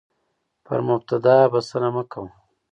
[0.65, 2.29] پر مبتدا بسنه مه کوه،